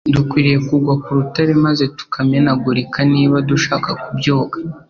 [0.15, 4.57] Dukwiriye kugwa ku rutare maze tukamenagurika niba dushaka kubyuka.